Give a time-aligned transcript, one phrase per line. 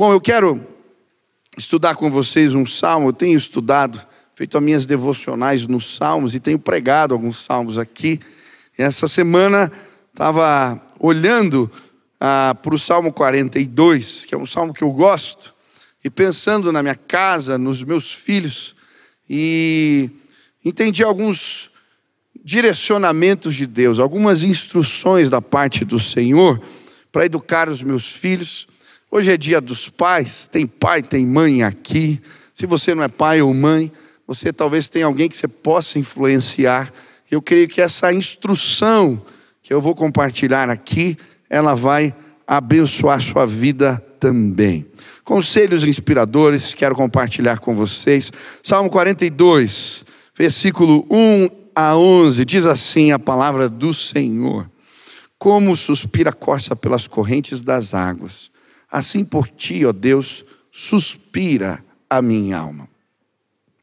[0.00, 0.66] Bom, eu quero
[1.58, 3.08] estudar com vocês um salmo.
[3.08, 4.00] Eu tenho estudado,
[4.34, 8.18] feito as minhas devocionais nos salmos e tenho pregado alguns salmos aqui.
[8.78, 9.70] E essa semana
[10.10, 11.70] estava olhando
[12.18, 15.54] ah, para o Salmo 42, que é um salmo que eu gosto,
[16.02, 18.74] e pensando na minha casa, nos meus filhos,
[19.28, 20.08] e
[20.64, 21.70] entendi alguns
[22.42, 26.58] direcionamentos de Deus, algumas instruções da parte do Senhor
[27.12, 28.66] para educar os meus filhos.
[29.12, 32.22] Hoje é dia dos pais, tem pai, tem mãe aqui.
[32.54, 33.90] Se você não é pai ou mãe,
[34.24, 36.92] você talvez tenha alguém que você possa influenciar.
[37.28, 39.20] Eu creio que essa instrução
[39.64, 42.14] que eu vou compartilhar aqui, ela vai
[42.46, 44.86] abençoar sua vida também.
[45.24, 48.30] Conselhos inspiradores, quero compartilhar com vocês.
[48.62, 50.04] Salmo 42,
[50.38, 54.70] versículo 1 a 11, diz assim a palavra do Senhor:
[55.36, 58.52] Como suspira a corça pelas correntes das águas
[58.90, 62.88] Assim por ti, ó Deus, suspira a minha alma.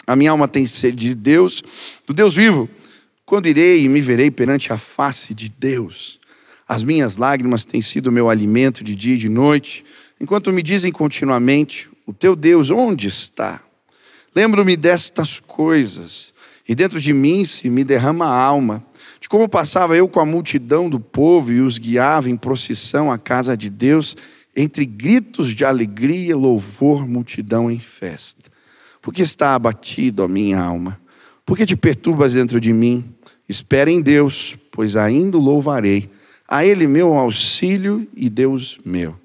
[0.05, 1.63] A minha alma tem sede de Deus,
[2.05, 2.69] do Deus vivo.
[3.25, 6.19] Quando irei e me verei perante a face de Deus?
[6.67, 9.85] As minhas lágrimas têm sido meu alimento de dia e de noite,
[10.19, 13.61] enquanto me dizem continuamente: O teu Deus onde está?
[14.35, 16.33] Lembro-me destas coisas,
[16.67, 18.85] e dentro de mim se me derrama a alma,
[19.19, 23.17] de como passava eu com a multidão do povo e os guiava em procissão à
[23.17, 24.15] casa de Deus
[24.57, 28.49] entre gritos de alegria, louvor, multidão em festa.
[28.99, 30.99] Porque está abatido a minha alma?
[31.45, 33.05] Porque te perturbas dentro de mim?
[33.47, 36.09] Espera em Deus, pois ainda o louvarei.
[36.47, 39.15] A Ele meu auxílio e Deus meu.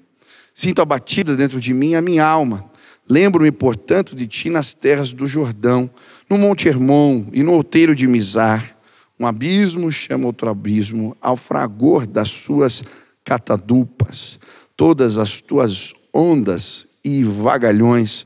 [0.53, 2.69] Sinto abatida dentro de mim a minha alma.
[3.09, 5.89] Lembro-me, portanto, de ti nas terras do Jordão,
[6.29, 8.77] no Monte Hermon e no outeiro de Mizar.
[9.19, 12.83] Um abismo chama outro abismo, ao fragor das suas
[13.25, 14.39] catadupas
[14.75, 18.25] todas as tuas ondas e vagalhões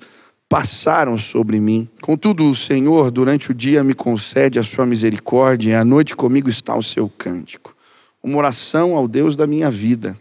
[0.49, 1.87] passaram sobre mim.
[2.01, 6.49] Contudo, o Senhor, durante o dia, me concede a sua misericórdia, e à noite comigo
[6.49, 7.75] está o seu cântico.
[8.23, 10.17] Uma oração ao Deus da minha vida.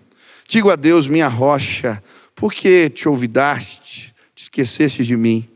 [0.48, 2.02] Digo a Deus, minha rocha,
[2.34, 5.48] por que te olvidaste, te esqueceste de mim?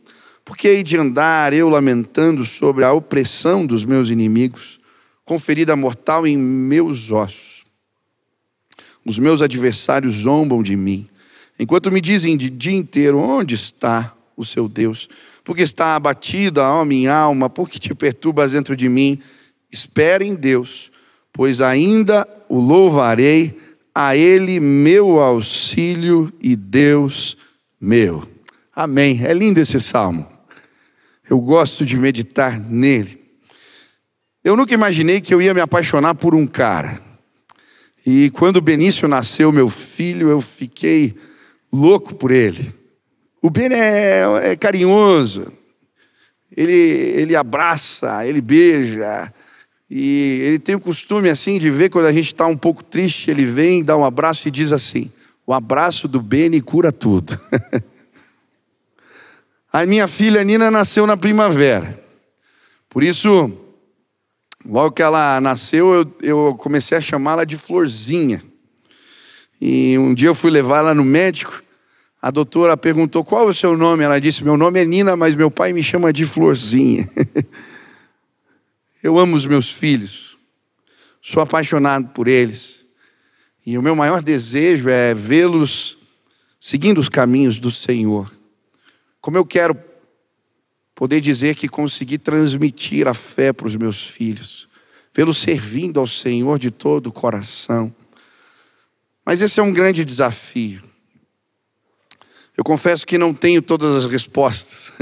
[0.44, 4.81] Por que hei de andar eu lamentando sobre a opressão dos meus inimigos,
[5.25, 7.50] com ferida mortal em meus ossos?
[9.05, 11.09] Os meus adversários zombam de mim,
[11.59, 15.09] enquanto me dizem de dia inteiro: onde está o seu Deus?
[15.43, 19.19] Porque está abatida, ó minha alma, porque te perturbas dentro de mim.
[19.72, 20.91] Espere em Deus,
[21.33, 23.59] pois ainda o louvarei,
[23.94, 27.37] a Ele meu auxílio e Deus
[27.81, 28.28] meu.
[28.75, 29.21] Amém.
[29.25, 30.27] É lindo esse salmo.
[31.28, 33.21] Eu gosto de meditar nele.
[34.43, 37.00] Eu nunca imaginei que eu ia me apaixonar por um cara.
[38.06, 41.15] E quando Benício nasceu, meu filho, eu fiquei
[41.72, 42.75] louco por ele.
[43.43, 45.53] O Ben é, é carinhoso,
[46.55, 49.33] ele, ele abraça, ele beija,
[49.88, 53.31] e ele tem o costume assim de ver quando a gente está um pouco triste,
[53.31, 55.11] ele vem, dá um abraço e diz assim:
[55.47, 57.38] o abraço do Beni cura tudo.
[59.72, 62.03] a minha filha Nina nasceu na primavera,
[62.88, 63.69] por isso
[64.65, 68.43] Logo que ela nasceu, eu, eu comecei a chamá-la de Florzinha.
[69.60, 71.62] E um dia eu fui levar ela no médico.
[72.21, 74.04] A doutora perguntou qual é o seu nome.
[74.04, 77.09] Ela disse: Meu nome é Nina, mas meu pai me chama de Florzinha.
[79.03, 80.37] eu amo os meus filhos,
[81.22, 82.84] sou apaixonado por eles.
[83.65, 85.97] E o meu maior desejo é vê-los
[86.59, 88.31] seguindo os caminhos do Senhor.
[89.20, 89.75] Como eu quero
[91.00, 94.69] poder dizer que consegui transmitir a fé para os meus filhos,
[95.15, 97.91] vê-los servindo ao Senhor de todo o coração.
[99.25, 100.83] Mas esse é um grande desafio.
[102.55, 104.93] Eu confesso que não tenho todas as respostas,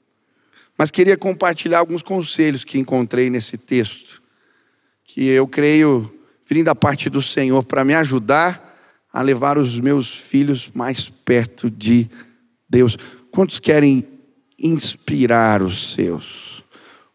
[0.78, 4.22] mas queria compartilhar alguns conselhos que encontrei nesse texto,
[5.04, 6.10] que eu creio
[6.46, 8.74] virem da parte do Senhor para me ajudar
[9.12, 12.08] a levar os meus filhos mais perto de
[12.66, 12.96] Deus.
[13.30, 14.13] Quantos querem
[14.58, 16.62] inspirar os seus?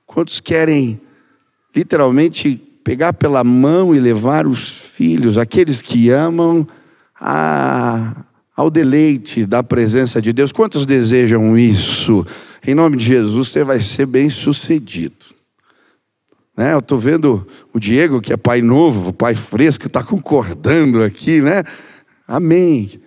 [0.06, 1.00] Quantos querem
[1.76, 6.68] literalmente pegar pela mão e levar os filhos, aqueles que amam,
[7.20, 8.26] a,
[8.56, 10.52] ao deleite da presença de Deus?
[10.52, 12.26] Quantos desejam isso?
[12.66, 15.26] Em nome de Jesus, você vai ser bem sucedido.
[16.60, 16.74] Né?
[16.74, 21.64] Eu estou vendo o Diego, que é pai novo, pai fresco, está concordando aqui, né?
[22.28, 23.00] Amém.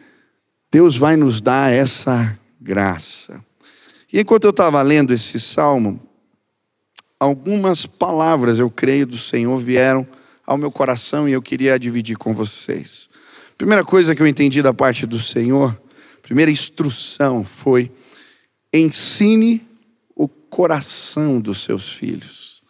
[0.70, 3.44] Deus vai nos dar essa graça.
[4.12, 6.00] E enquanto eu estava lendo esse salmo,
[7.18, 10.06] algumas palavras, eu creio, do Senhor vieram
[10.46, 13.08] ao meu coração e eu queria dividir com vocês.
[13.56, 15.80] Primeira coisa que eu entendi da parte do Senhor,
[16.20, 17.90] primeira instrução foi:
[18.72, 19.66] ensine
[20.14, 22.62] o coração dos seus filhos.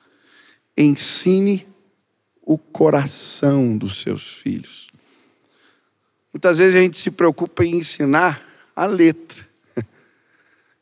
[0.77, 1.67] Ensine
[2.41, 4.89] o coração dos seus filhos.
[6.33, 8.43] Muitas vezes a gente se preocupa em ensinar
[8.75, 9.52] a letra.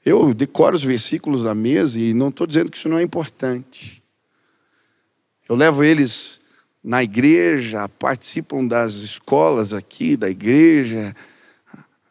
[0.05, 4.03] Eu decoro os versículos da mesa e não estou dizendo que isso não é importante.
[5.49, 6.41] Eu levo eles
[6.83, 11.15] na igreja, participam das escolas aqui da igreja.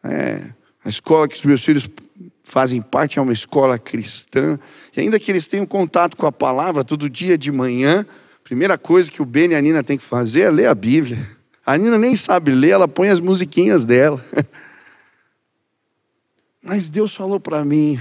[0.04, 0.44] É,
[0.84, 1.88] a escola que os meus filhos
[2.44, 4.58] fazem parte é uma escola cristã.
[4.96, 8.78] E ainda que eles tenham contato com a palavra todo dia de manhã, a primeira
[8.78, 11.18] coisa que o Ben e a Nina têm que fazer é ler a Bíblia.
[11.66, 14.24] A Nina nem sabe ler, ela põe as musiquinhas dela.
[16.62, 17.98] Mas Deus falou para mim: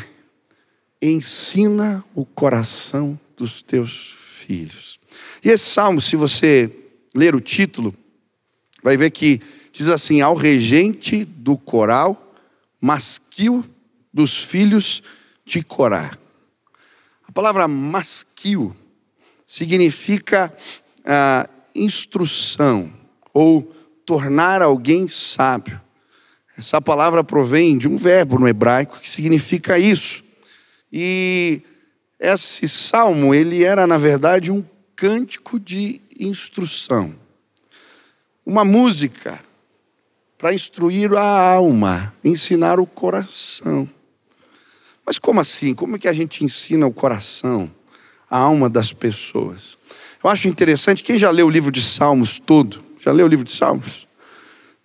[1.01, 4.15] ensina o coração dos teus
[4.45, 4.99] filhos.
[5.43, 6.71] E esse salmo, se você
[7.15, 7.93] ler o título,
[8.83, 9.41] vai ver que
[9.71, 12.35] diz assim: ao regente do coral,
[12.81, 13.63] masquil
[14.13, 15.01] dos filhos
[15.45, 16.17] de Corá.
[17.27, 18.75] A palavra masquil
[19.45, 20.53] significa
[21.05, 22.91] ah, instrução
[23.33, 23.63] ou
[24.05, 25.79] tornar alguém sábio.
[26.59, 30.21] Essa palavra provém de um verbo no hebraico que significa isso.
[30.91, 31.61] E
[32.19, 34.61] esse salmo, ele era na verdade um
[34.93, 37.15] cântico de instrução.
[38.45, 39.39] Uma música
[40.37, 43.89] para instruir a alma, ensinar o coração.
[45.05, 45.73] Mas como assim?
[45.73, 47.71] Como é que a gente ensina o coração,
[48.29, 49.77] a alma das pessoas?
[50.21, 53.45] Eu acho interessante, quem já leu o livro de Salmos todo, já leu o livro
[53.45, 54.08] de Salmos?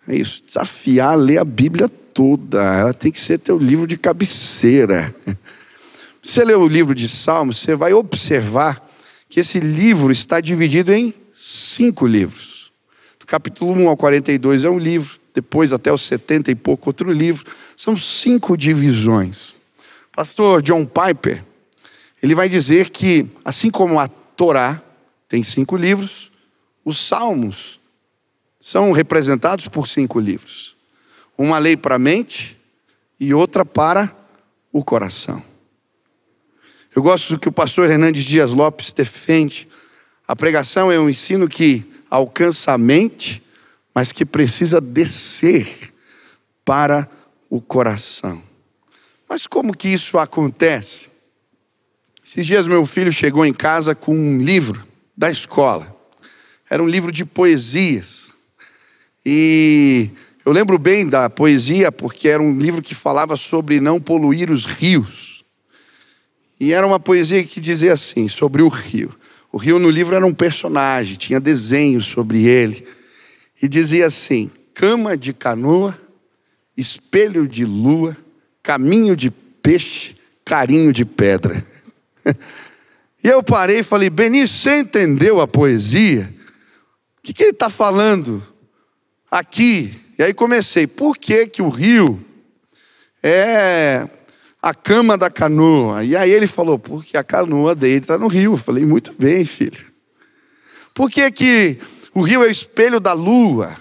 [0.07, 2.63] É isso, desafiar a ler a Bíblia toda.
[2.63, 5.15] Ela tem que ser teu livro de cabeceira.
[6.23, 8.83] Você lê o livro de Salmos, você vai observar
[9.29, 12.73] que esse livro está dividido em cinco livros.
[13.21, 17.13] Do capítulo 1 ao 42 é um livro, depois até os 70 e pouco outro
[17.13, 17.45] livro.
[17.77, 19.55] São cinco divisões.
[20.17, 21.45] Pastor John Piper,
[22.23, 24.83] ele vai dizer que, assim como a Torá
[25.29, 26.31] tem cinco livros,
[26.83, 27.79] os Salmos
[28.65, 30.75] são representados por cinco livros:
[31.37, 32.59] uma lei para a mente
[33.21, 34.17] e outra para
[34.73, 35.45] o coração.
[36.97, 39.69] Eu gosto do que o pastor Hernandes Dias Lopes defende.
[40.27, 43.43] A pregação é um ensino que alcança a mente,
[43.95, 45.93] mas que precisa descer
[46.65, 47.07] para
[47.51, 48.43] o coração.
[49.29, 51.11] Mas como que isso acontece?
[52.25, 55.95] Esses dias meu filho chegou em casa com um livro da escola.
[56.71, 58.34] Era um livro de poesias.
[59.25, 60.11] E
[60.45, 64.67] eu lembro bem da poesia, porque era um livro que falava sobre não poluir os
[64.67, 65.45] rios.
[66.61, 69.15] E era uma poesia que dizia assim, sobre o rio.
[69.51, 72.87] O rio no livro era um personagem, tinha desenhos sobre ele.
[73.63, 75.99] E dizia assim: cama de canoa,
[76.77, 78.17] espelho de lua,
[78.63, 81.65] caminho de peixe, carinho de pedra.
[83.23, 86.35] e eu parei e falei: Benício, você entendeu a poesia?
[87.19, 88.43] O que, que ele está falando?
[89.39, 90.01] Aqui.
[90.17, 92.25] E aí comecei, por que, que o rio
[93.23, 94.09] é
[94.63, 96.05] a cama da canoa?
[96.05, 98.53] E aí ele falou, porque a canoa dele está no rio.
[98.53, 99.87] Eu falei, muito bem, filho.
[100.95, 101.79] Por que, que
[102.15, 103.77] o rio é o espelho da lua?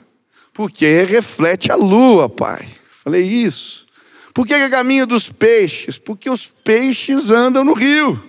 [0.53, 2.67] Porque reflete a lua, pai.
[3.03, 3.85] Falei, isso.
[4.33, 5.99] Por que é caminho dos peixes?
[5.99, 8.21] Porque os peixes andam no rio.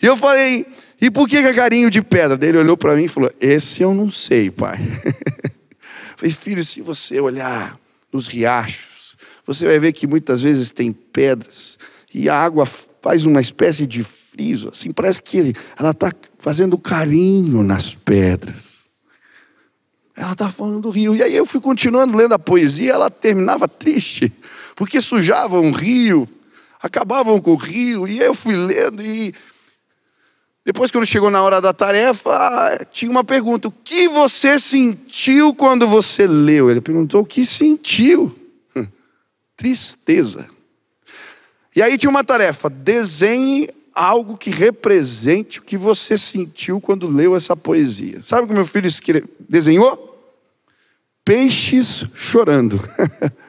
[0.00, 0.64] E eu falei,
[1.00, 2.38] e por que é carinho de pedra?
[2.46, 4.78] Ele olhou para mim e falou: Esse eu não sei, pai.
[6.20, 7.80] Falei, filho, se você olhar
[8.12, 11.78] nos riachos, você vai ver que muitas vezes tem pedras
[12.12, 17.62] e a água faz uma espécie de friso, assim, parece que ela está fazendo carinho
[17.62, 18.90] nas pedras.
[20.14, 21.16] Ela está falando do rio.
[21.16, 24.30] E aí eu fui continuando lendo a poesia, ela terminava triste,
[24.76, 26.28] porque sujavam o rio,
[26.82, 29.34] acabavam com o rio, e eu fui lendo e
[30.64, 35.86] depois, quando chegou na hora da tarefa, tinha uma pergunta: O que você sentiu quando
[35.86, 36.70] você leu?
[36.70, 38.34] Ele perguntou: O que sentiu?
[39.56, 40.48] Tristeza.
[41.74, 47.34] E aí tinha uma tarefa: desenhe algo que represente o que você sentiu quando leu
[47.34, 48.22] essa poesia.
[48.22, 48.90] Sabe o que meu filho
[49.48, 50.08] desenhou?
[51.24, 52.78] Peixes chorando.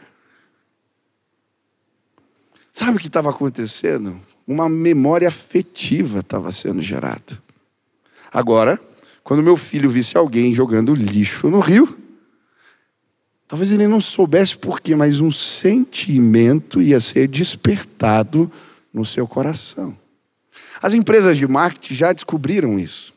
[2.72, 4.20] Sabe o que estava acontecendo?
[4.52, 7.42] Uma memória afetiva estava sendo gerada.
[8.32, 8.80] Agora,
[9.24, 11.98] quando meu filho visse alguém jogando lixo no rio,
[13.48, 18.52] talvez ele não soubesse porquê, mas um sentimento ia ser despertado
[18.94, 19.98] no seu coração.
[20.82, 23.14] As empresas de marketing já descobriram isso.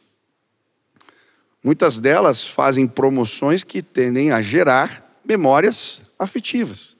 [1.62, 6.94] Muitas delas fazem promoções que tendem a gerar memórias afetivas.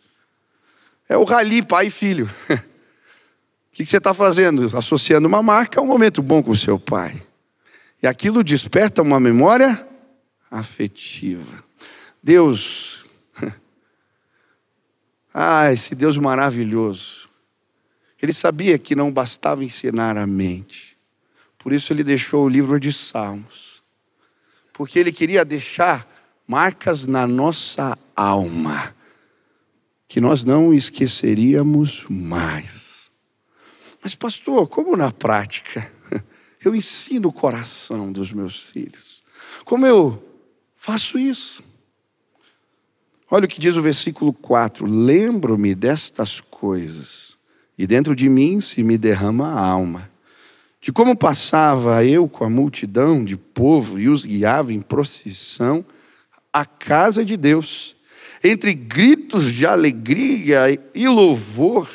[1.09, 2.31] É o rali pai e filho.
[3.75, 4.71] O que você está fazendo?
[4.79, 7.21] Associando uma marca a um momento bom com o seu pai.
[8.01, 9.85] E aquilo desperta uma memória
[10.49, 11.65] afetiva.
[12.23, 13.05] Deus,
[15.35, 17.29] ah, esse Deus maravilhoso.
[18.23, 20.97] Ele sabia que não bastava ensinar a mente.
[21.59, 23.83] Por isso ele deixou o livro de Salmos.
[24.73, 26.09] Porque ele queria deixar
[26.47, 28.95] marcas na nossa alma
[30.07, 32.84] que nós não esqueceríamos mais.
[34.05, 35.91] Mas, pastor, como na prática
[36.63, 39.25] eu ensino o coração dos meus filhos?
[39.65, 40.23] Como eu
[40.77, 41.65] faço isso?
[43.31, 47.39] Olha o que diz o versículo 4: Lembro-me destas coisas,
[47.79, 50.11] e dentro de mim se me derrama a alma,
[50.83, 55.83] de como passava eu com a multidão de povo e os guiava em procissão
[56.53, 57.97] à casa de Deus
[58.45, 61.89] entre gritos de alegria e louvor,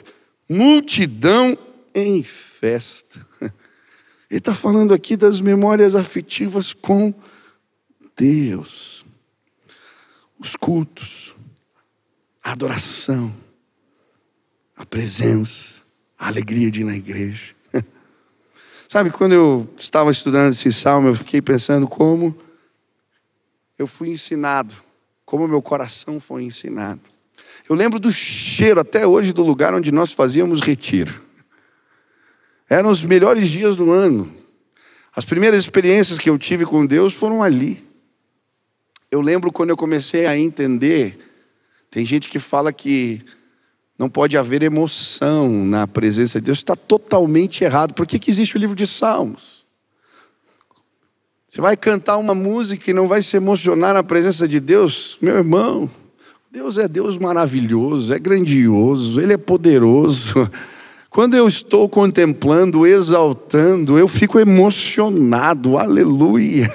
[0.50, 1.56] multidão
[1.94, 3.26] em festa.
[4.30, 7.14] Ele está falando aqui das memórias afetivas com
[8.16, 9.06] Deus,
[10.38, 11.36] os cultos,
[12.44, 13.36] a adoração,
[14.76, 15.82] a presença,
[16.18, 17.56] a alegria de ir na igreja.
[18.88, 22.38] Sabe, quando eu estava estudando esse salmo, eu fiquei pensando como
[23.78, 24.76] eu fui ensinado
[25.30, 27.02] como meu coração foi ensinado.
[27.70, 31.22] Eu lembro do cheiro até hoje do lugar onde nós fazíamos retiro.
[32.70, 34.32] Eram os melhores dias do ano.
[35.16, 37.84] As primeiras experiências que eu tive com Deus foram ali.
[39.10, 41.18] Eu lembro quando eu comecei a entender.
[41.90, 43.22] Tem gente que fala que
[43.98, 46.60] não pode haver emoção na presença de Deus.
[46.60, 47.96] Está totalmente errado.
[47.96, 49.66] Por que, que existe o livro de Salmos?
[51.48, 55.18] Você vai cantar uma música e não vai se emocionar na presença de Deus?
[55.20, 55.90] Meu irmão,
[56.52, 60.50] Deus é Deus maravilhoso, é grandioso, Ele é poderoso.
[61.10, 66.70] Quando eu estou contemplando, exaltando, eu fico emocionado, aleluia.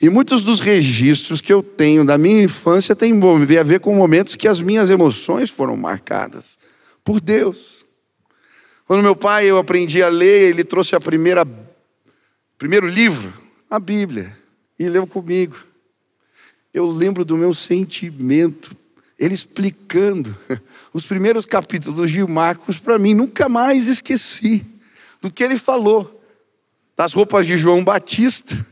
[0.00, 3.20] E muitos dos registros que eu tenho da minha infância têm
[3.58, 6.56] a ver com momentos que as minhas emoções foram marcadas
[7.02, 7.84] por Deus.
[8.86, 11.44] Quando meu pai eu aprendi a ler, ele trouxe a primeira
[12.56, 13.32] primeiro livro
[13.70, 14.36] a Bíblia
[14.78, 15.56] e leu comigo.
[16.72, 18.76] Eu lembro do meu sentimento,
[19.18, 20.36] ele explicando
[20.94, 24.64] os primeiros capítulos de Marcos para mim, nunca mais esqueci
[25.20, 26.14] do que ele falou.
[26.96, 28.66] Das roupas de João Batista.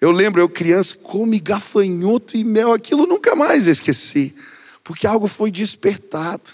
[0.00, 4.34] Eu lembro, eu criança, come gafanhoto e mel, aquilo nunca mais esqueci,
[4.82, 6.50] porque algo foi despertado.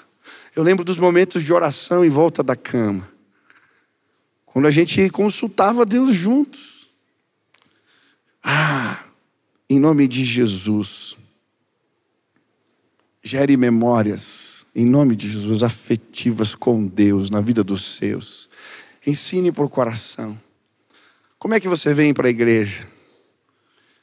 [0.55, 3.09] Eu lembro dos momentos de oração em volta da cama,
[4.47, 6.89] quando a gente consultava Deus juntos.
[8.43, 9.05] Ah,
[9.69, 11.17] em nome de Jesus,
[13.23, 18.49] gere memórias, em nome de Jesus, afetivas com Deus na vida dos seus.
[19.07, 20.39] Ensine por coração.
[21.39, 22.87] Como é que você vem para a igreja?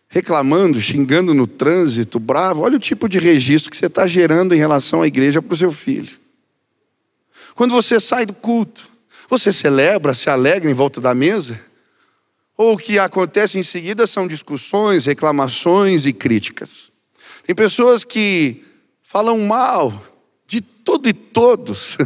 [0.09, 2.63] Reclamando, xingando no trânsito, bravo.
[2.63, 5.57] Olha o tipo de registro que você está gerando em relação à igreja para o
[5.57, 6.17] seu filho.
[7.55, 8.89] Quando você sai do culto,
[9.29, 11.67] você celebra, se alegra em volta da mesa?
[12.57, 16.91] ou o que acontece em seguida são discussões, reclamações e críticas.
[17.45, 18.65] Tem pessoas que
[19.09, 20.03] falam mal
[20.45, 21.97] de tudo e todos.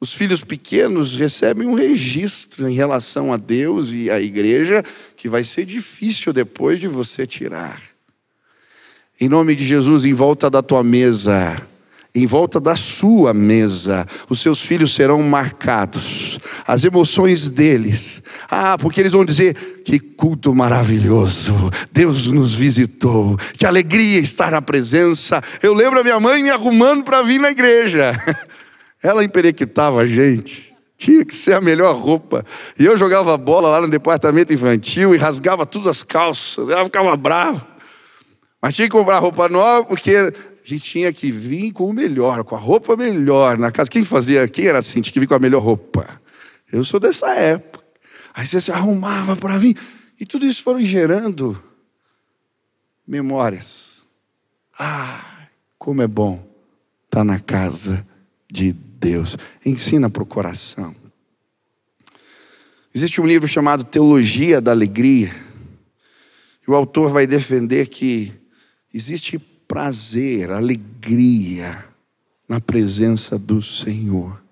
[0.00, 4.84] Os filhos pequenos recebem um registro em relação a Deus e à igreja
[5.16, 7.82] que vai ser difícil depois de você tirar.
[9.20, 11.60] Em nome de Jesus, em volta da tua mesa,
[12.14, 18.22] em volta da sua mesa, os seus filhos serão marcados, as emoções deles.
[18.50, 21.54] Ah, porque eles vão dizer: que culto maravilhoso,
[21.90, 25.42] Deus nos visitou, que alegria estar na presença.
[25.62, 28.12] Eu lembro a minha mãe me arrumando para vir na igreja,
[29.02, 30.72] ela emperequitava a gente.
[30.98, 32.44] Tinha que ser a melhor roupa.
[32.78, 36.70] E eu jogava bola lá no departamento infantil e rasgava todas as calças.
[36.70, 37.71] Ela ficava brava.
[38.62, 42.44] Mas tinha que comprar roupa nova, porque a gente tinha que vir com o melhor,
[42.44, 43.90] com a roupa melhor na casa.
[43.90, 46.22] Quem fazia, quem era assim, tinha que vir com a melhor roupa.
[46.72, 47.84] Eu sou dessa época.
[48.32, 49.76] Aí você se arrumava para vir.
[50.18, 51.60] E tudo isso foram gerando
[53.04, 54.04] memórias.
[54.78, 56.34] Ah, como é bom
[57.06, 58.06] estar tá na casa
[58.48, 59.36] de Deus.
[59.66, 60.94] Ensina para o coração.
[62.94, 65.34] Existe um livro chamado Teologia da Alegria.
[66.66, 68.32] E o autor vai defender que
[68.92, 71.84] existe prazer, alegria
[72.48, 74.42] na presença do Senhor.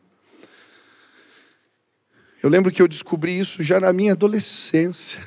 [2.42, 5.20] Eu lembro que eu descobri isso já na minha adolescência.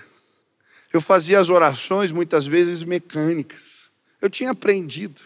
[0.91, 3.91] Eu fazia as orações muitas vezes mecânicas.
[4.21, 5.21] Eu tinha aprendido.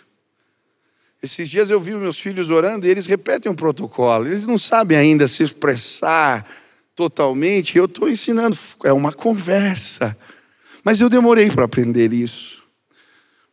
[1.22, 4.28] Esses dias eu vi meus filhos orando e eles repetem um protocolo.
[4.28, 6.46] Eles não sabem ainda se expressar
[6.96, 7.78] totalmente.
[7.78, 10.18] Eu estou ensinando, é uma conversa.
[10.84, 12.57] Mas eu demorei para aprender isso.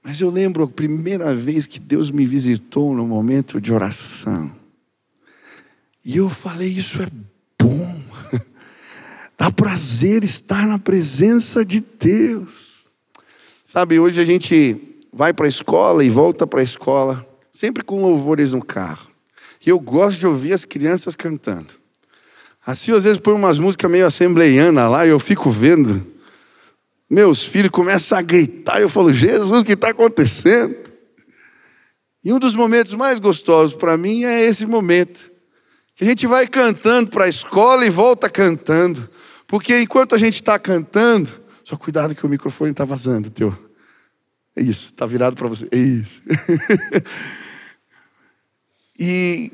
[0.04, 4.52] Mas eu lembro a primeira vez que Deus me visitou no momento de oração.
[6.04, 7.06] E eu falei: Isso é
[7.58, 8.02] bom.
[9.38, 12.84] Dá prazer estar na presença de Deus.
[13.64, 14.78] Sabe, hoje a gente
[15.11, 19.08] vai para a escola e volta para a escola, sempre com louvores no carro.
[19.64, 21.73] E eu gosto de ouvir as crianças cantando.
[22.64, 26.06] Assim, às vezes, põe umas músicas meio assembleiana lá e eu fico vendo.
[27.08, 30.76] Meus filhos começam a gritar eu falo, Jesus, o que está acontecendo?
[32.25, 35.30] E um dos momentos mais gostosos para mim é esse momento.
[35.94, 39.08] Que a gente vai cantando para a escola e volta cantando.
[39.46, 41.30] Porque enquanto a gente está cantando,
[41.62, 43.56] só cuidado que o microfone está vazando, teu.
[44.56, 45.68] É isso, está virado para você.
[45.70, 46.23] É isso.
[48.99, 49.52] e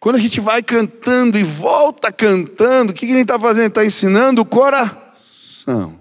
[0.00, 3.68] quando a gente vai cantando e volta cantando, o que, que ele está fazendo?
[3.68, 5.99] Está ensinando o coração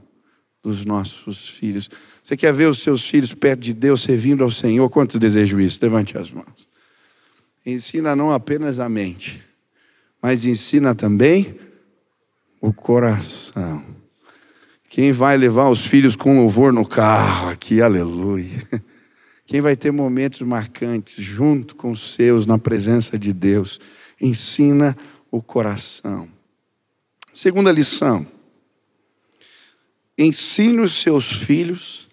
[0.61, 1.89] dos nossos filhos.
[2.23, 4.89] Você quer ver os seus filhos perto de Deus, servindo ao Senhor?
[4.89, 5.79] Quantos desejam isso?
[5.81, 6.67] Levante as mãos.
[7.65, 9.43] Ensina não apenas a mente,
[10.21, 11.59] mas ensina também
[12.61, 13.83] o coração.
[14.89, 18.59] Quem vai levar os filhos com louvor no carro aqui, aleluia.
[19.45, 23.79] Quem vai ter momentos marcantes junto com os seus na presença de Deus,
[24.19, 24.95] ensina
[25.31, 26.27] o coração.
[27.33, 28.25] Segunda lição.
[30.21, 32.09] Ensine os seus filhos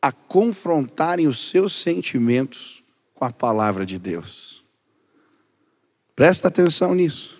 [0.00, 2.82] a confrontarem os seus sentimentos
[3.12, 4.64] com a palavra de Deus.
[6.16, 7.38] Presta atenção nisso.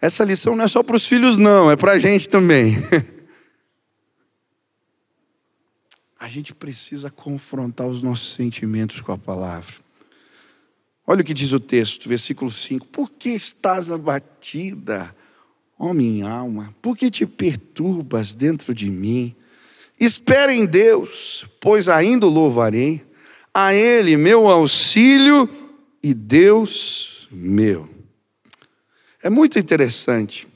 [0.00, 2.76] Essa lição não é só para os filhos, não, é para a gente também.
[6.18, 9.74] a gente precisa confrontar os nossos sentimentos com a palavra.
[11.06, 15.14] Olha o que diz o texto, versículo 5: Por que estás abatida,
[15.78, 16.74] ó minha alma?
[16.82, 19.34] Por que te perturbas dentro de mim?
[19.98, 23.04] Espera em Deus, pois ainda o louvarei,
[23.52, 25.48] a Ele meu auxílio
[26.02, 27.88] e Deus meu.
[29.22, 30.46] É muito interessante,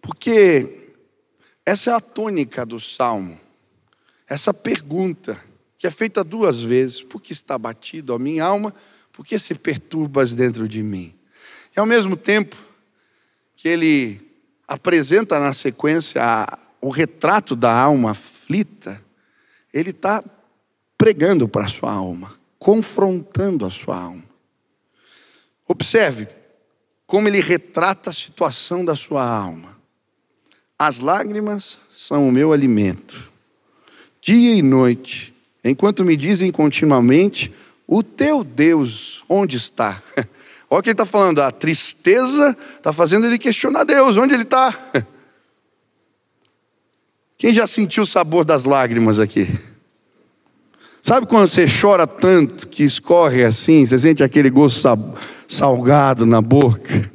[0.00, 0.90] porque
[1.64, 3.38] essa é a tônica do salmo,
[4.26, 5.38] essa pergunta
[5.78, 8.74] que é feita duas vezes: por que está batido a minha alma?
[9.12, 11.14] Por que se perturbas dentro de mim?
[11.76, 12.56] E ao mesmo tempo
[13.62, 14.20] que ele
[14.66, 16.20] apresenta na sequência
[16.80, 19.00] o retrato da alma aflita,
[19.72, 20.20] ele está
[20.98, 24.24] pregando para a sua alma, confrontando a sua alma.
[25.68, 26.26] Observe,
[27.06, 29.78] como ele retrata a situação da sua alma.
[30.76, 33.32] As lágrimas são o meu alimento,
[34.20, 37.54] dia e noite, enquanto me dizem continuamente:
[37.86, 40.02] O teu Deus, onde está?
[40.72, 44.44] Olha o que ele está falando, a tristeza está fazendo ele questionar Deus, onde ele
[44.44, 44.74] está?
[47.36, 49.46] Quem já sentiu o sabor das lágrimas aqui?
[51.02, 54.88] Sabe quando você chora tanto que escorre assim, você sente aquele gosto
[55.46, 57.12] salgado na boca?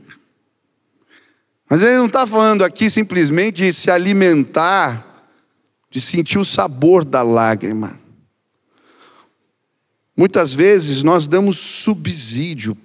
[1.67, 5.03] Mas ele não está falando aqui simplesmente de se alimentar,
[5.89, 7.99] de sentir o sabor da lágrima.
[10.15, 12.77] Muitas vezes nós damos subsídio,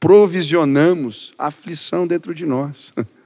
[0.00, 2.92] provisionamos aflição dentro de nós.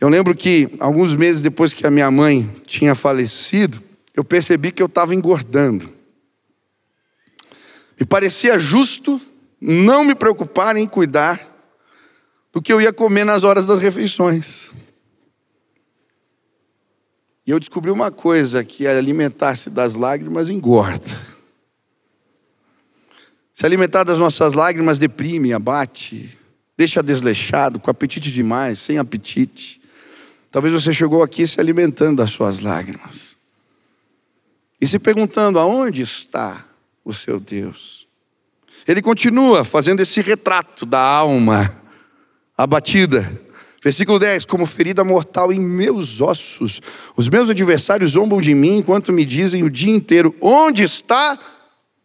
[0.00, 3.82] Eu lembro que alguns meses depois que a minha mãe tinha falecido,
[4.14, 5.90] eu percebi que eu estava engordando.
[7.98, 9.18] Me parecia justo
[9.58, 11.48] não me preocupar em cuidar
[12.52, 14.70] do que eu ia comer nas horas das refeições.
[17.46, 21.33] E eu descobri uma coisa: que alimentar-se das lágrimas engorda.
[23.54, 26.36] Se alimentar das nossas lágrimas deprime, abate,
[26.76, 29.80] deixa desleixado, com apetite demais, sem apetite.
[30.50, 33.36] Talvez você chegou aqui se alimentando das suas lágrimas
[34.80, 36.66] e se perguntando: aonde está
[37.04, 38.08] o seu Deus?
[38.86, 41.80] Ele continua fazendo esse retrato da alma
[42.58, 43.40] abatida.
[43.80, 46.80] Versículo 10: Como ferida mortal em meus ossos,
[47.16, 51.38] os meus adversários zombam de mim enquanto me dizem o dia inteiro: Onde está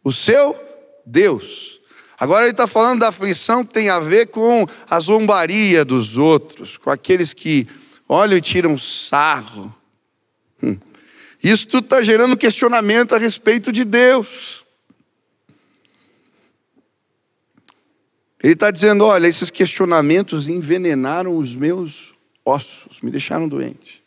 [0.03, 0.68] o seu
[1.09, 1.79] Deus?
[2.17, 6.77] Agora ele está falando da aflição que tem a ver com a zombaria dos outros,
[6.77, 7.65] com aqueles que
[8.07, 9.73] olham e tiram sarro.
[10.61, 10.77] Hum.
[11.41, 14.65] Isso tudo está gerando questionamento a respeito de Deus.
[18.43, 24.03] Ele está dizendo: olha, esses questionamentos envenenaram os meus ossos, me deixaram doente.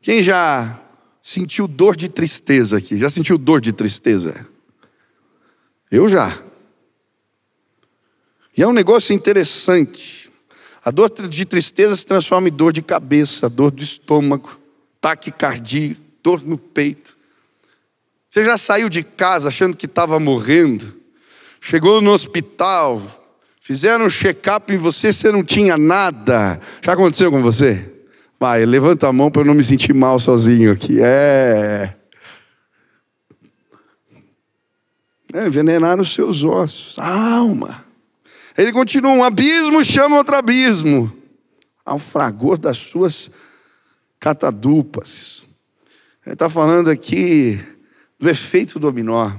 [0.00, 0.80] Quem já
[1.20, 2.96] sentiu dor de tristeza aqui?
[2.96, 4.46] Já sentiu dor de tristeza?
[5.90, 6.38] Eu já.
[8.56, 10.30] E é um negócio interessante.
[10.84, 14.58] A dor de tristeza se transforma em dor de cabeça, dor do estômago,
[15.00, 17.16] taquicardia, dor no peito.
[18.28, 20.94] Você já saiu de casa achando que estava morrendo?
[21.60, 23.00] Chegou no hospital,
[23.60, 26.60] fizeram um check-up em você, você não tinha nada.
[26.82, 27.92] Já aconteceu com você?
[28.38, 30.98] Vai, levanta a mão para eu não me sentir mal sozinho aqui.
[31.00, 31.94] É.
[35.34, 37.84] é envenenar os seus ossos, a alma.
[38.56, 41.12] Ele continua: um abismo chama outro abismo,
[41.84, 43.30] ao fragor das suas
[44.20, 45.44] catadupas.
[46.24, 47.60] Ele está falando aqui
[48.18, 49.32] do efeito dominó.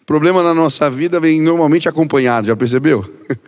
[0.00, 3.04] O problema na nossa vida vem normalmente acompanhado, já percebeu?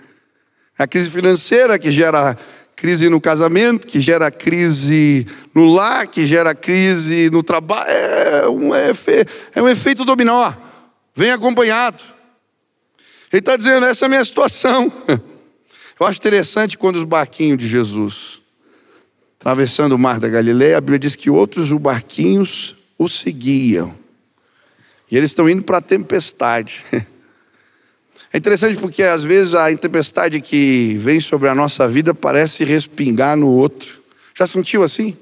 [0.78, 2.38] A crise financeira que gera
[2.74, 7.90] crise no casamento, que gera crise no lar, que gera crise no trabalho.
[7.90, 10.50] É um, é um efeito dominó.
[11.14, 12.02] Vem acompanhado.
[13.32, 14.92] Ele está dizendo: essa é a minha situação.
[15.98, 18.40] Eu acho interessante quando os barquinhos de Jesus,
[19.38, 23.94] atravessando o mar da Galileia, a Bíblia diz que outros barquinhos o seguiam.
[25.10, 26.84] E eles estão indo para a tempestade.
[28.32, 33.36] É interessante porque às vezes a tempestade que vem sobre a nossa vida parece respingar
[33.36, 34.00] no outro.
[34.38, 35.16] Já sentiu assim?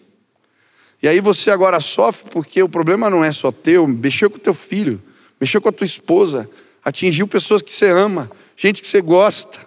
[1.03, 4.53] E aí você agora sofre porque o problema não é só teu, mexeu com teu
[4.53, 5.03] filho,
[5.41, 6.49] mexeu com a tua esposa,
[6.85, 9.59] atingiu pessoas que você ama, gente que você gosta.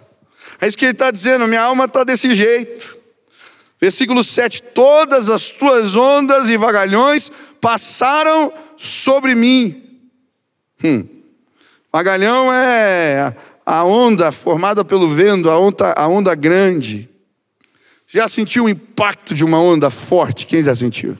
[0.60, 2.96] É isso que ele está dizendo, minha alma está desse jeito.
[3.80, 10.00] Versículo 7: Todas as tuas ondas e vagalhões passaram sobre mim.
[10.84, 11.04] Hum.
[11.92, 17.08] Vagalhão é a onda formada pelo vento, a onda, a onda grande.
[18.06, 20.46] Já sentiu o impacto de uma onda forte?
[20.46, 21.18] Quem já sentiu?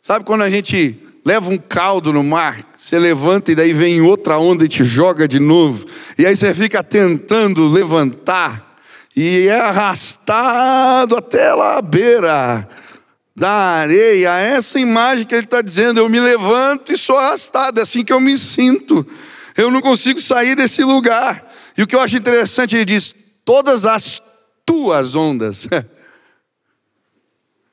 [0.00, 4.38] Sabe quando a gente leva um caldo no mar, você levanta e daí vem outra
[4.38, 5.84] onda e te joga de novo.
[6.16, 8.78] E aí você fica tentando levantar
[9.14, 12.66] e é arrastado até lá à beira
[13.36, 14.30] da areia.
[14.38, 18.12] Essa imagem que ele está dizendo, eu me levanto e sou arrastado, é assim que
[18.12, 19.06] eu me sinto.
[19.54, 21.46] Eu não consigo sair desse lugar.
[21.76, 23.14] E o que eu acho interessante, ele diz:
[23.44, 24.18] todas as
[24.64, 25.68] tuas ondas.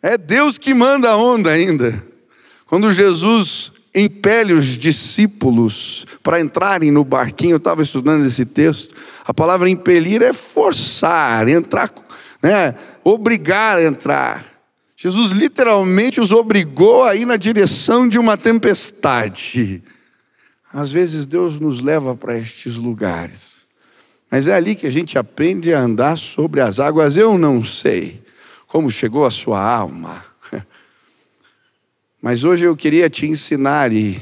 [0.04, 2.15] É Deus que manda a onda ainda.
[2.76, 9.34] Quando Jesus impele os discípulos para entrarem no barquinho, eu estava estudando esse texto, a
[9.34, 11.90] palavra impelir é forçar, entrar,
[12.44, 14.46] né, obrigar a entrar.
[14.94, 19.82] Jesus literalmente os obrigou a ir na direção de uma tempestade.
[20.74, 23.66] Às vezes Deus nos leva para estes lugares,
[24.30, 27.16] mas é ali que a gente aprende a andar sobre as águas.
[27.16, 28.22] Eu não sei
[28.68, 30.35] como chegou a sua alma
[32.26, 34.20] mas hoje eu queria te ensinar e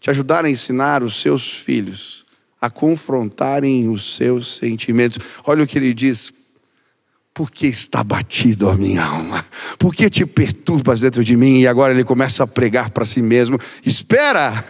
[0.00, 2.26] te ajudar a ensinar os seus filhos
[2.60, 5.24] a confrontarem os seus sentimentos.
[5.44, 6.32] Olha o que ele diz:
[7.32, 9.46] por que está batido a minha alma?
[9.78, 11.60] Por que te perturbas dentro de mim?
[11.60, 14.64] E agora ele começa a pregar para si mesmo: espera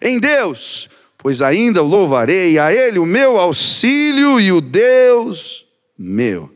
[0.00, 5.66] em Deus, pois ainda louvarei, a Ele o meu auxílio e o Deus
[5.98, 6.48] meu,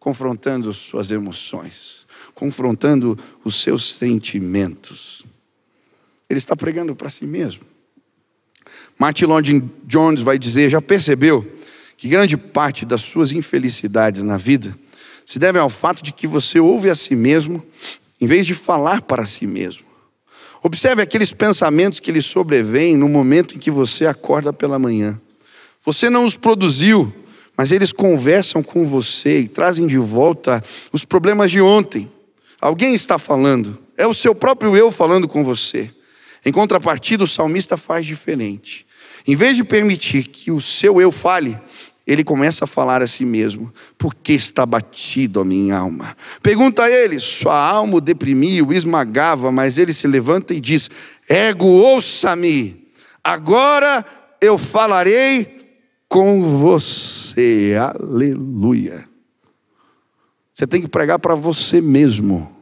[0.00, 1.99] confrontando suas emoções
[2.40, 5.26] confrontando os seus sentimentos.
[6.28, 7.62] Ele está pregando para si mesmo.
[8.98, 11.46] Martin Lloyd Jones vai dizer: já percebeu
[11.98, 14.74] que grande parte das suas infelicidades na vida
[15.26, 17.62] se deve ao fato de que você ouve a si mesmo
[18.18, 19.84] em vez de falar para si mesmo.
[20.62, 25.20] Observe aqueles pensamentos que lhe sobrevêm no momento em que você acorda pela manhã.
[25.84, 27.12] Você não os produziu,
[27.54, 32.10] mas eles conversam com você e trazem de volta os problemas de ontem.
[32.60, 35.90] Alguém está falando, é o seu próprio eu falando com você.
[36.44, 38.86] Em contrapartida, o salmista faz diferente.
[39.26, 41.58] Em vez de permitir que o seu eu fale,
[42.06, 46.16] ele começa a falar a si mesmo: Por que está batido a minha alma?
[46.42, 50.90] Pergunta a ele: Sua alma o deprimia, o esmagava, mas ele se levanta e diz:
[51.28, 52.88] Ego, ouça-me,
[53.22, 54.04] agora
[54.40, 57.76] eu falarei com você.
[57.78, 59.09] Aleluia.
[60.60, 62.54] Você tem que pregar para você mesmo.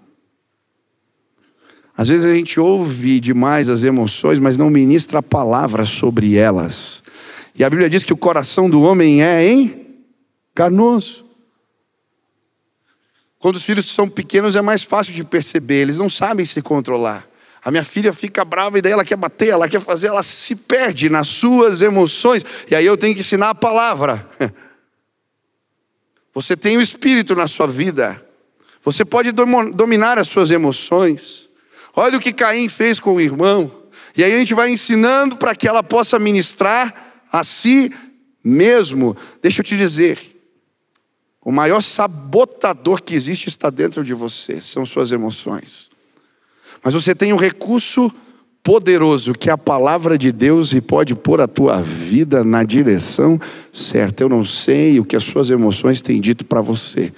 [1.96, 7.02] Às vezes a gente ouve demais as emoções, mas não ministra a palavra sobre elas.
[7.56, 11.24] E a Bíblia diz que o coração do homem é enganoso.
[13.40, 17.28] Quando os filhos são pequenos é mais fácil de perceber, eles não sabem se controlar.
[17.64, 20.54] A minha filha fica brava e daí ela quer bater, ela quer fazer, ela se
[20.54, 22.46] perde nas suas emoções.
[22.70, 24.24] E aí eu tenho que ensinar a palavra.
[26.40, 28.24] Você tem o Espírito na sua vida.
[28.84, 31.48] Você pode dominar as suas emoções.
[31.96, 33.72] Olha o que Caim fez com o irmão.
[34.16, 37.92] E aí a gente vai ensinando para que ela possa ministrar a si
[38.42, 39.16] mesmo.
[39.42, 40.20] Deixa eu te dizer,
[41.42, 45.90] o maior sabotador que existe está dentro de você, são suas emoções.
[46.84, 48.12] Mas você tem um recurso
[48.68, 53.40] poderoso que é a palavra de Deus e pode pôr a tua vida na direção
[53.72, 54.22] certa.
[54.22, 57.10] Eu não sei o que as suas emoções têm dito para você,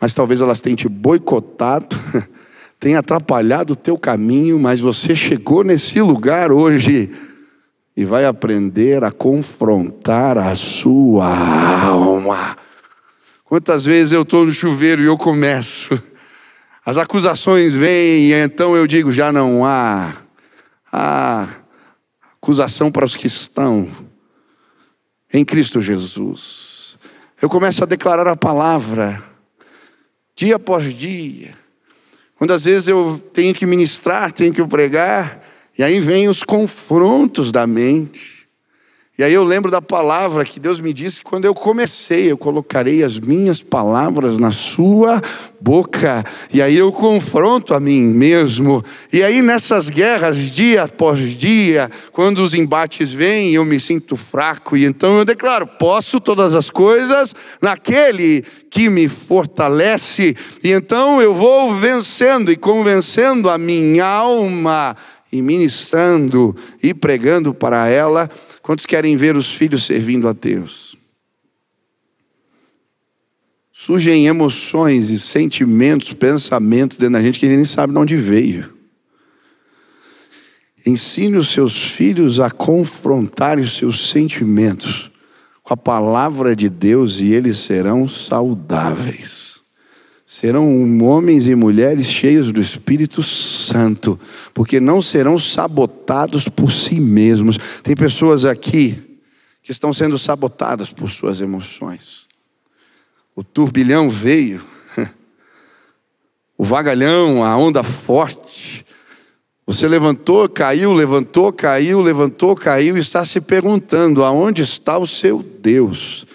[0.00, 1.98] mas talvez elas tenham te boicotado,
[2.78, 7.10] tenham atrapalhado o teu caminho, mas você chegou nesse lugar hoje
[7.96, 11.26] e vai aprender a confrontar a sua
[11.86, 12.56] alma.
[13.44, 16.00] Quantas vezes eu estou no chuveiro e eu começo,
[16.86, 20.22] as acusações vêm, e então eu digo: já não há
[20.96, 21.48] a
[22.40, 23.90] acusação para os que estão
[25.32, 26.96] em Cristo Jesus.
[27.42, 29.20] Eu começo a declarar a palavra,
[30.36, 31.56] dia após dia.
[32.36, 35.44] Quando às vezes eu tenho que ministrar, tenho que pregar,
[35.76, 38.33] e aí vem os confrontos da mente.
[39.16, 43.04] E aí eu lembro da palavra que Deus me disse quando eu comecei, eu colocarei
[43.04, 45.22] as minhas palavras na sua
[45.60, 46.24] boca.
[46.52, 48.82] E aí eu confronto a mim mesmo.
[49.12, 54.76] E aí nessas guerras, dia após dia, quando os embates vêm, eu me sinto fraco.
[54.76, 60.36] E então eu declaro: posso todas as coisas naquele que me fortalece.
[60.60, 64.96] E então eu vou vencendo e convencendo a minha alma
[65.30, 68.28] e ministrando e pregando para ela
[68.64, 70.96] Quantos querem ver os filhos servindo a Deus?
[73.70, 78.16] Surgem emoções e sentimentos, pensamentos dentro da gente que a gente nem sabe de onde
[78.16, 78.72] veio.
[80.86, 85.12] Ensine os seus filhos a confrontar os seus sentimentos
[85.62, 89.53] com a palavra de Deus e eles serão saudáveis
[90.34, 94.18] serão homens e mulheres cheios do Espírito Santo,
[94.52, 97.56] porque não serão sabotados por si mesmos.
[97.84, 99.20] Tem pessoas aqui
[99.62, 102.26] que estão sendo sabotadas por suas emoções.
[103.36, 104.60] O turbilhão veio,
[106.58, 108.84] o vagalhão, a onda forte.
[109.64, 115.44] Você levantou, caiu, levantou, caiu, levantou, caiu e está se perguntando: aonde está o seu
[115.44, 116.26] Deus?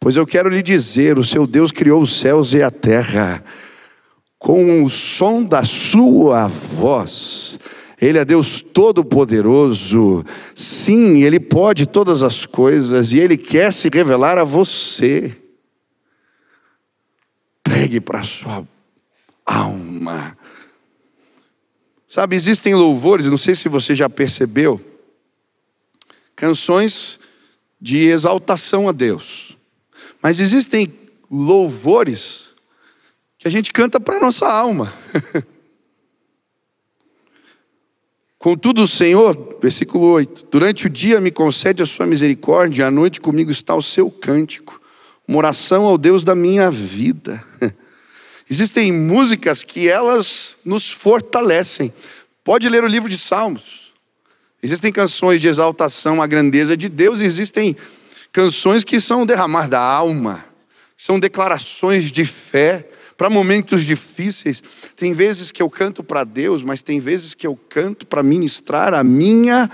[0.00, 3.44] Pois eu quero lhe dizer: o seu Deus criou os céus e a terra
[4.38, 7.60] com o som da sua voz.
[8.00, 10.24] Ele é Deus Todo-Poderoso.
[10.54, 15.36] Sim, Ele pode todas as coisas e Ele quer se revelar a você.
[17.62, 18.66] Pregue para a sua
[19.44, 20.36] alma.
[22.08, 24.80] Sabe, existem louvores, não sei se você já percebeu,
[26.34, 27.20] canções
[27.78, 29.49] de exaltação a Deus.
[30.22, 30.92] Mas existem
[31.30, 32.50] louvores
[33.38, 34.92] que a gente canta para nossa alma.
[38.38, 43.20] Contudo, o Senhor, versículo 8: Durante o dia me concede a sua misericórdia, à noite
[43.20, 44.80] comigo está o seu cântico,
[45.28, 47.44] uma oração ao Deus da minha vida.
[48.50, 51.92] Existem músicas que elas nos fortalecem.
[52.42, 53.92] Pode ler o livro de Salmos.
[54.62, 57.76] Existem canções de exaltação à grandeza de Deus, existem
[58.32, 60.44] Canções que são derramar da alma,
[60.96, 64.62] são declarações de fé para momentos difíceis.
[64.96, 68.94] Tem vezes que eu canto para Deus, mas tem vezes que eu canto para ministrar
[68.94, 69.68] a minha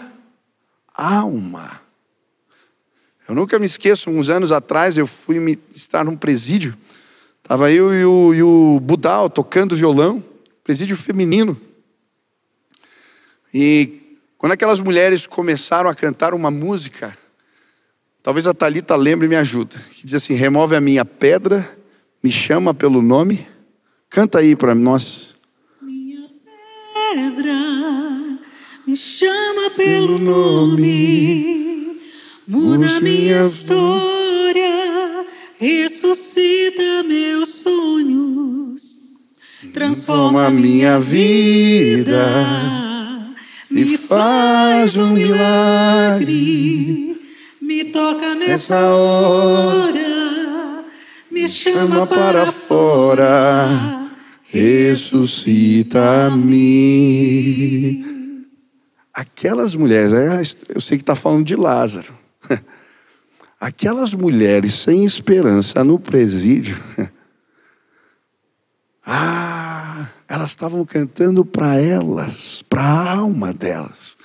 [0.94, 1.80] alma.
[3.28, 6.76] Eu nunca me esqueço, uns anos atrás eu fui estar num presídio.
[7.42, 10.24] Estava eu e o, e o Budal tocando violão,
[10.64, 11.60] presídio feminino.
[13.52, 17.16] E quando aquelas mulheres começaram a cantar uma música,
[18.26, 19.76] Talvez a Talita lembre e me ajuda.
[19.94, 21.78] Que diz assim: remove a minha pedra,
[22.20, 23.46] me chama pelo nome.
[24.10, 25.32] Canta aí para nós.
[25.80, 26.28] Minha
[27.14, 27.54] pedra,
[28.84, 32.00] me chama pelo nome.
[32.48, 35.24] Muda minha história,
[35.56, 38.96] ressuscita meus sonhos.
[39.72, 42.26] Transforma minha vida,
[43.70, 47.05] me faz um milagre
[47.76, 50.82] me toca nessa hora,
[51.30, 54.08] me chama para fora,
[54.44, 55.36] ressuscita-me.
[59.12, 60.40] Aquelas mulheres, é,
[60.74, 62.14] eu sei que está falando de Lázaro.
[63.60, 66.82] Aquelas mulheres sem esperança no presídio.
[69.08, 74.18] Ah, elas estavam cantando para elas, para a alma delas.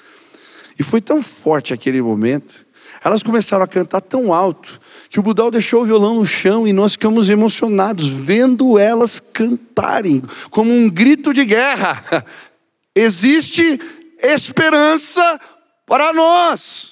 [0.80, 2.66] E foi tão forte aquele momento
[3.04, 6.74] Elas começaram a cantar tão alto que o Budal deixou o violão no chão e
[6.74, 12.04] nós ficamos emocionados vendo elas cantarem como um grito de guerra.
[12.96, 13.80] Existe
[14.20, 15.42] esperança
[15.88, 16.92] para nós.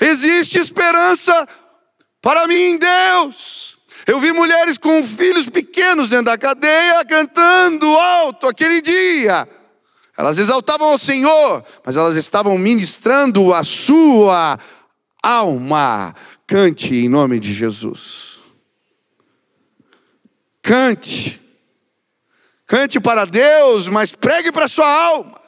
[0.00, 1.46] Existe esperança
[2.22, 3.76] para mim, Deus.
[4.06, 9.46] Eu vi mulheres com filhos pequenos dentro da cadeia cantando alto aquele dia.
[10.16, 14.58] Elas exaltavam o Senhor, mas elas estavam ministrando a sua
[15.22, 16.14] alma.
[16.46, 18.40] Cante em nome de Jesus.
[20.62, 21.40] Cante.
[22.66, 25.40] Cante para Deus, mas pregue para a sua alma.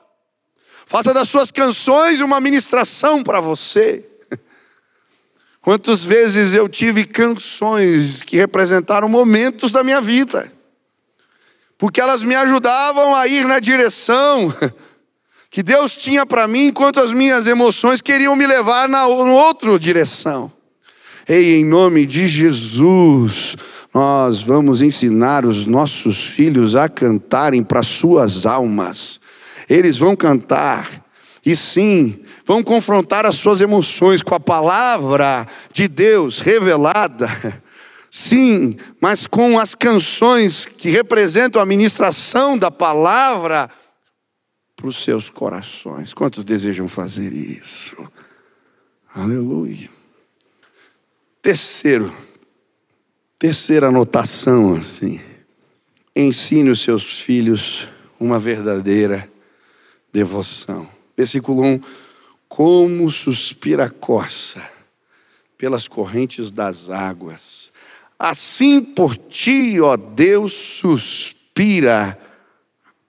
[0.87, 4.07] Faça das suas canções uma ministração para você.
[5.61, 10.51] Quantas vezes eu tive canções que representaram momentos da minha vida,
[11.79, 14.53] porque elas me ajudavam a ir na direção
[15.49, 20.53] que Deus tinha para mim, enquanto as minhas emoções queriam me levar na outra direção.
[21.27, 23.57] Ei, em nome de Jesus,
[23.95, 29.21] nós vamos ensinar os nossos filhos a cantarem para suas almas.
[29.69, 31.05] Eles vão cantar,
[31.45, 37.29] e sim, vão confrontar as suas emoções com a palavra de Deus revelada.
[38.11, 43.71] Sim, mas com as canções que representam a ministração da palavra
[44.75, 46.15] para os seus corações.
[46.15, 47.97] Quantos desejam fazer isso?
[49.15, 49.91] Aleluia.
[51.43, 52.15] Terceiro,
[53.39, 55.21] terceira anotação assim.
[56.15, 59.31] Ensine os seus filhos uma verdadeira
[60.13, 60.89] devoção.
[61.17, 61.81] Versículo 1:
[62.49, 64.63] Como suspira a corça
[65.57, 67.73] pelas correntes das águas,
[68.19, 72.19] assim por ti, ó Deus, suspira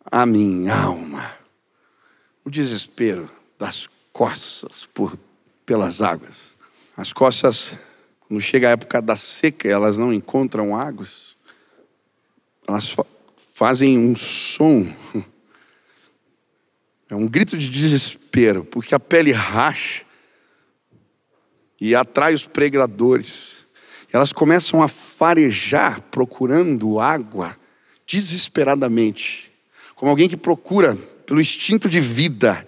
[0.06, 1.34] a minha alma.
[2.46, 5.18] O desespero das corças por,
[5.66, 6.58] pelas águas.
[6.96, 7.74] As corças
[8.30, 11.36] quando chega a época da seca, elas não encontram águas,
[12.68, 13.04] elas fa
[13.52, 14.88] fazem um som,
[17.10, 20.06] é um grito de desespero, porque a pele racha
[21.82, 23.59] e atrai os pregadores.
[24.12, 27.56] Elas começam a farejar procurando água
[28.08, 29.52] desesperadamente,
[29.96, 30.96] como alguém que procura
[31.26, 32.66] pelo instinto de vida.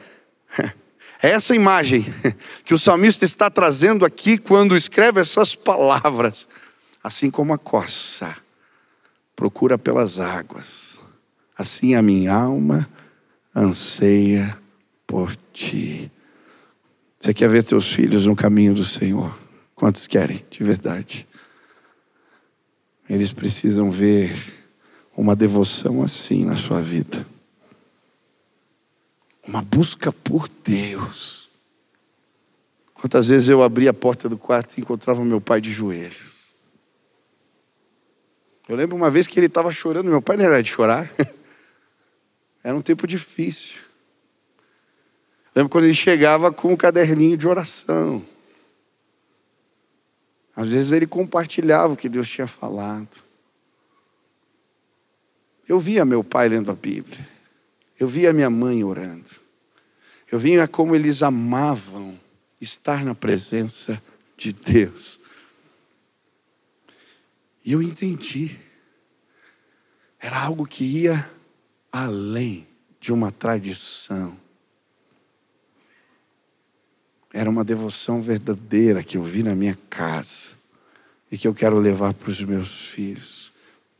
[1.23, 2.03] É essa imagem
[2.65, 6.47] que o salmista está trazendo aqui quando escreve essas palavras.
[7.03, 8.35] Assim como a coça
[9.35, 10.99] procura pelas águas,
[11.55, 12.89] assim a minha alma
[13.55, 14.57] anseia
[15.05, 16.11] por ti.
[17.19, 19.37] Você quer ver teus filhos no caminho do Senhor?
[19.75, 21.27] Quantos querem, de verdade?
[23.13, 24.35] Eles precisam ver
[25.15, 27.25] uma devoção assim na sua vida
[29.47, 31.49] uma busca por Deus.
[32.93, 36.55] Quantas vezes eu abri a porta do quarto e encontrava meu pai de joelhos.
[38.69, 41.11] Eu lembro uma vez que ele estava chorando, meu pai não era de chorar.
[42.63, 43.79] Era um tempo difícil.
[45.47, 48.23] Eu lembro quando ele chegava com um caderninho de oração.
[50.61, 53.19] Às vezes ele compartilhava o que Deus tinha falado.
[55.67, 57.27] Eu via meu pai lendo a Bíblia.
[57.99, 59.31] Eu via minha mãe orando.
[60.31, 62.19] Eu via como eles amavam
[62.59, 63.99] estar na presença
[64.37, 65.19] de Deus.
[67.65, 68.59] E eu entendi.
[70.19, 71.27] Era algo que ia
[71.91, 72.67] além
[72.99, 74.37] de uma tradição.
[77.33, 80.49] Era uma devoção verdadeira que eu vi na minha casa
[81.31, 83.53] e que eu quero levar para os meus filhos.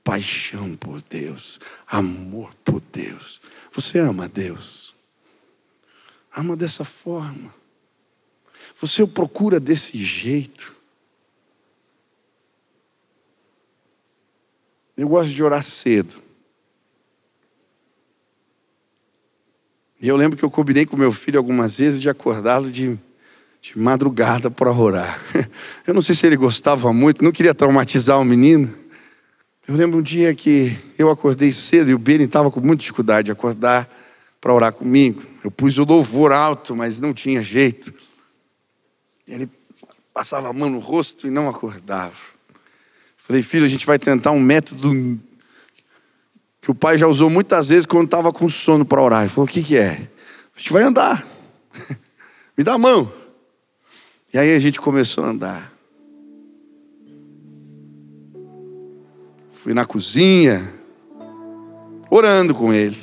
[0.03, 3.39] Paixão por Deus, amor por Deus.
[3.71, 4.93] Você ama Deus?
[6.35, 7.53] Ama dessa forma.
[8.79, 10.75] Você o procura desse jeito.
[14.97, 16.21] Eu gosto de orar cedo.
[20.01, 22.99] E eu lembro que eu combinei com meu filho algumas vezes de acordá-lo de,
[23.61, 25.21] de madrugada para orar.
[25.85, 28.73] Eu não sei se ele gostava muito, não queria traumatizar o menino.
[29.67, 33.27] Eu lembro um dia que eu acordei cedo e o Beni estava com muita dificuldade
[33.27, 33.87] de acordar
[34.41, 35.21] para orar comigo.
[35.43, 37.93] Eu pus o louvor alto, mas não tinha jeito.
[39.27, 39.47] Ele
[40.11, 42.15] passava a mão no rosto e não acordava.
[43.15, 45.19] Falei, filho, a gente vai tentar um método
[46.59, 49.21] que o pai já usou muitas vezes quando estava com sono para orar.
[49.21, 50.09] Ele falou: o que, que é?
[50.55, 51.25] A gente vai andar.
[52.57, 53.20] Me dá a mão.
[54.33, 55.73] E aí a gente começou a andar.
[59.51, 60.73] Fui na cozinha,
[62.09, 62.97] orando com ele.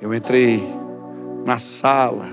[0.00, 0.60] Eu entrei
[1.44, 2.26] na sala.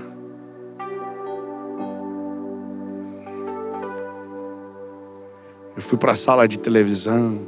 [5.76, 7.46] Eu fui para a sala de televisão.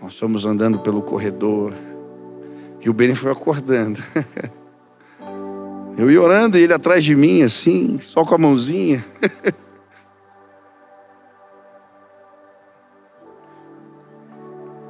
[0.00, 1.74] Nós fomos andando pelo corredor.
[2.80, 4.02] E o Beni foi acordando.
[5.96, 9.04] Eu ia orando e ele atrás de mim, assim, só com a mãozinha.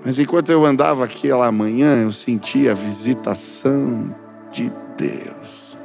[0.03, 4.15] Mas enquanto eu andava aquela manhã, eu sentia a visitação
[4.51, 5.79] de Deus.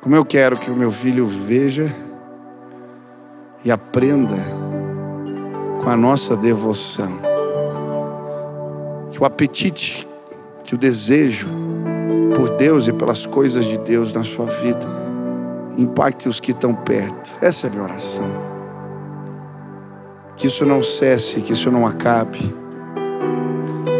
[0.00, 1.94] Como eu quero que o meu filho veja
[3.64, 4.36] e aprenda
[5.82, 7.20] com a nossa devoção.
[9.12, 10.08] Que o apetite,
[10.64, 11.61] que o desejo
[12.36, 14.86] por Deus e pelas coisas de Deus na sua vida
[15.76, 17.34] impacte os que estão perto.
[17.40, 18.52] Essa é a minha oração
[20.42, 22.40] que isso não cesse, que isso não acabe.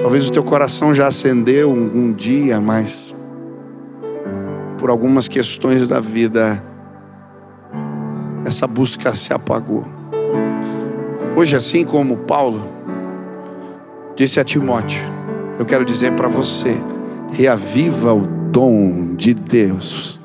[0.00, 3.14] Talvez o teu coração já acendeu um, um dia, mas
[4.76, 6.60] por algumas questões da vida,
[8.44, 9.84] essa busca se apagou.
[11.36, 12.68] Hoje, assim como Paulo
[14.16, 15.00] disse a Timóteo,
[15.60, 16.76] eu quero dizer para você:
[17.32, 20.20] reaviva o dom de Deus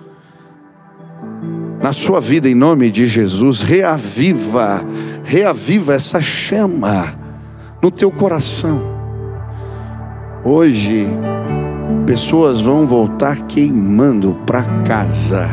[1.82, 4.84] na sua vida em nome de Jesus, reaviva
[5.28, 7.14] reaviva essa chama
[7.82, 8.82] no teu coração.
[10.44, 11.06] Hoje,
[12.06, 15.48] pessoas vão voltar queimando para casa,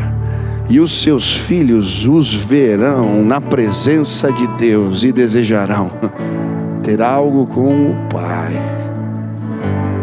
[0.71, 5.91] e os seus filhos os verão na presença de Deus e desejarão
[6.83, 8.34] ter algo com o Pai,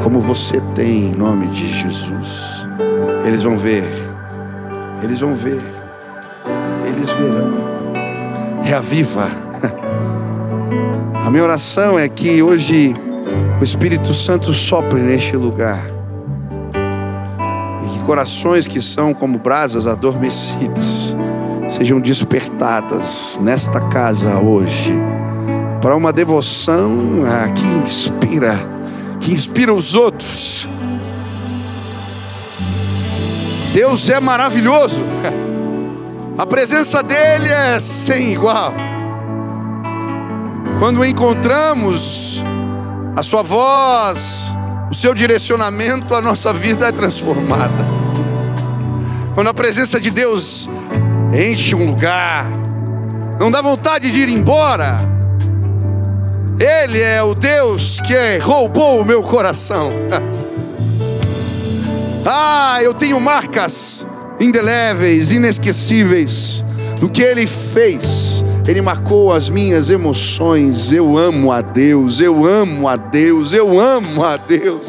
[0.04, 2.68] como você tem em nome de Jesus.
[3.26, 3.84] Eles vão ver,
[5.04, 5.62] eles vão ver,
[6.88, 7.72] eles verão.
[8.64, 9.28] Reaviva
[11.26, 12.94] a minha oração é que hoje
[13.60, 15.86] o Espírito Santo sopre neste lugar.
[17.86, 21.16] E que corações que são como brasas adormecidas
[21.70, 24.92] sejam despertadas nesta casa hoje
[25.82, 28.60] para uma devoção ah, que inspira,
[29.22, 30.68] que inspira os outros.
[33.74, 35.00] Deus é maravilhoso.
[36.38, 38.74] A presença dele é sem igual.
[40.80, 42.44] Quando encontramos
[43.16, 44.54] a Sua voz,
[44.90, 47.86] o seu direcionamento, a nossa vida é transformada.
[49.36, 50.70] Quando a presença de Deus
[51.34, 52.46] enche um lugar,
[53.40, 55.11] não dá vontade de ir embora.
[56.62, 59.90] Ele é o Deus que roubou o meu coração.
[62.26, 64.06] ah, eu tenho marcas
[64.40, 66.64] indeléveis, inesquecíveis
[67.00, 70.92] do que Ele fez ele marcou as minhas emoções.
[70.92, 74.88] Eu amo a Deus, eu amo a Deus, eu amo a Deus.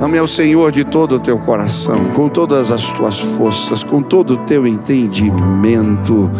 [0.00, 4.34] Ame ao Senhor de todo o teu coração, com todas as tuas forças, com todo
[4.34, 6.30] o teu entendimento.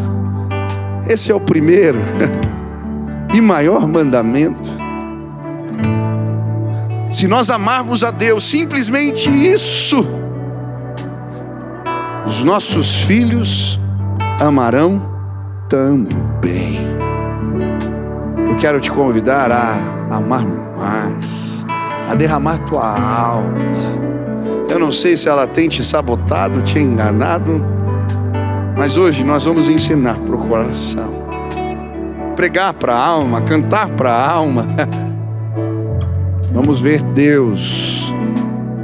[1.08, 2.00] Esse é o primeiro
[3.34, 4.72] e maior mandamento.
[7.10, 10.04] Se nós amarmos a Deus, simplesmente isso,
[12.26, 13.78] os nossos filhos
[14.40, 15.14] amarão
[15.68, 16.80] também.
[18.48, 19.76] Eu quero te convidar a
[20.10, 21.64] amar mais,
[22.10, 23.58] a derramar tua alma.
[24.68, 27.73] Eu não sei se ela tem te sabotado, te enganado,
[28.76, 31.14] mas hoje nós vamos ensinar para o coração,
[32.34, 34.66] pregar para a alma, cantar para a alma.
[36.52, 38.12] Vamos ver Deus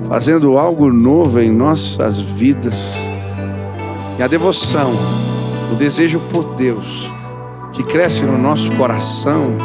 [0.09, 2.97] fazendo algo novo em nossas vidas.
[4.19, 4.93] E a devoção,
[5.73, 7.11] o desejo por Deus,
[7.73, 9.57] que cresce no nosso coração,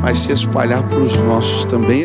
[0.00, 2.04] vai se espalhar para os nossos também.